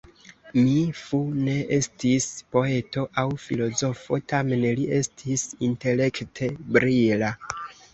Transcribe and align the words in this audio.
Mi 0.59 0.77
Fu 1.01 1.19
ne 1.47 1.57
estis 1.77 2.27
poeto 2.57 3.05
aŭ 3.25 3.29
filozofo, 3.45 4.23
tamen 4.37 4.67
li 4.75 4.91
estis 5.03 5.49
intelekte 5.73 6.55
brila. 6.77 7.37